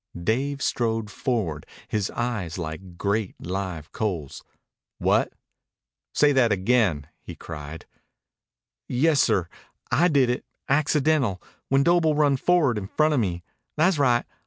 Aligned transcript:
Dave 0.19 0.63
strode 0.63 1.11
forward, 1.11 1.67
his 1.87 2.09
eyes 2.15 2.57
like 2.57 2.97
great 2.97 3.35
live 3.39 3.91
coals. 3.91 4.43
"What? 4.97 5.31
Say 6.11 6.31
that 6.31 6.51
again!" 6.51 7.05
he 7.21 7.35
cried. 7.35 7.85
"Yessir. 8.89 9.47
I 9.91 10.07
did 10.07 10.31
it 10.31 10.43
accidental 10.67 11.39
when 11.69 11.83
Doble 11.83 12.15
run 12.15 12.35
forward 12.35 12.79
in 12.79 12.87
front 12.87 13.13
of 13.13 13.19
me. 13.19 13.43
Tha's 13.77 13.99
right. 13.99 14.25